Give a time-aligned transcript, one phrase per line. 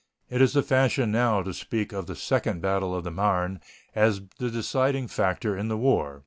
[0.31, 3.61] It is the fashion now to speak of the second battle of the Marne
[3.93, 6.19] as the deciding factor in the war.